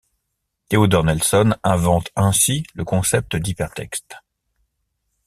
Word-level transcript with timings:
Théodore 0.67 1.03
Nelson 1.03 1.55
invente 1.61 2.09
ainsi 2.15 2.65
le 2.73 2.83
concept 2.83 3.35
d'hypertexte. 3.35 4.15